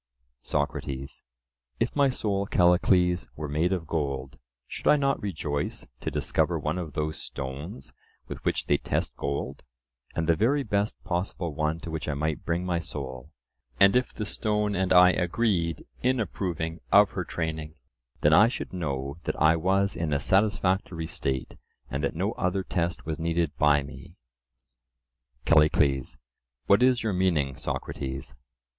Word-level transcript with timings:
SOCRATES: 0.41 1.21
If 1.79 1.95
my 1.95 2.09
soul, 2.09 2.47
Callicles, 2.47 3.27
were 3.35 3.47
made 3.47 3.71
of 3.71 3.85
gold, 3.85 4.39
should 4.65 4.87
I 4.87 4.95
not 4.95 5.21
rejoice 5.21 5.85
to 5.99 6.09
discover 6.09 6.57
one 6.57 6.79
of 6.79 6.93
those 6.93 7.19
stones 7.21 7.93
with 8.27 8.43
which 8.43 8.65
they 8.65 8.77
test 8.79 9.15
gold, 9.15 9.61
and 10.15 10.27
the 10.27 10.35
very 10.35 10.63
best 10.63 10.95
possible 11.03 11.53
one 11.53 11.79
to 11.81 11.91
which 11.91 12.09
I 12.09 12.15
might 12.15 12.43
bring 12.43 12.65
my 12.65 12.79
soul; 12.79 13.29
and 13.79 13.95
if 13.95 14.11
the 14.11 14.25
stone 14.25 14.73
and 14.73 14.91
I 14.91 15.11
agreed 15.11 15.85
in 16.01 16.19
approving 16.19 16.79
of 16.91 17.11
her 17.11 17.23
training, 17.23 17.75
then 18.21 18.33
I 18.33 18.47
should 18.47 18.73
know 18.73 19.19
that 19.25 19.39
I 19.39 19.55
was 19.55 19.95
in 19.95 20.13
a 20.13 20.19
satisfactory 20.19 21.05
state, 21.05 21.57
and 21.91 22.03
that 22.03 22.15
no 22.15 22.31
other 22.31 22.63
test 22.63 23.05
was 23.05 23.19
needed 23.19 23.55
by 23.59 23.83
me. 23.83 24.15
CALLICLES: 25.45 26.17
What 26.65 26.81
is 26.81 27.03
your 27.03 27.13
meaning, 27.13 27.55
Socrates? 27.55 28.33